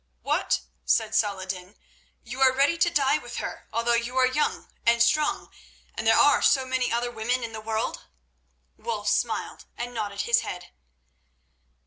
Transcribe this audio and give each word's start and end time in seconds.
"What!" 0.23 0.61
said 0.83 1.13
Saladin. 1.13 1.75
"You 2.23 2.41
are 2.41 2.51
ready 2.51 2.75
to 2.75 2.89
die 2.89 3.19
with 3.19 3.35
her, 3.35 3.67
although 3.71 3.93
you 3.93 4.17
are 4.17 4.25
young 4.25 4.67
and 4.83 4.99
strong, 4.99 5.51
and 5.93 6.07
there 6.07 6.17
are 6.17 6.41
so 6.41 6.65
many 6.65 6.91
other 6.91 7.11
women 7.11 7.43
in 7.43 7.53
the 7.53 7.61
world?" 7.61 8.05
Wulf 8.77 9.07
smiled 9.07 9.65
and 9.77 9.93
nodded 9.93 10.21
his 10.21 10.39
head. 10.39 10.71